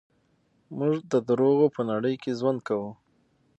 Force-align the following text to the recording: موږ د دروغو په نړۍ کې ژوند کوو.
موږ 0.77 0.95
د 1.11 1.13
دروغو 1.27 1.67
په 1.75 1.81
نړۍ 1.91 2.15
کې 2.21 2.31
ژوند 2.39 2.59
کوو. 2.67 2.89